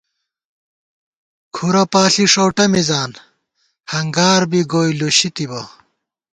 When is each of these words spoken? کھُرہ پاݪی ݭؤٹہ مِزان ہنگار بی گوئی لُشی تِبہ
کھُرہ 1.55 1.83
پاݪی 1.91 2.25
ݭؤٹہ 2.33 2.65
مِزان 2.71 3.11
ہنگار 3.91 4.41
بی 4.49 4.61
گوئی 4.71 4.91
لُشی 4.99 5.29
تِبہ 5.35 5.61